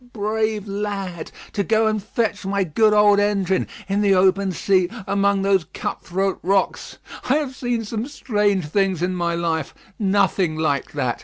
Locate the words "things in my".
8.65-9.35